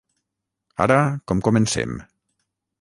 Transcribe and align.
Ara, 0.85 0.97
com 1.33 1.45
comencem? 1.51 1.97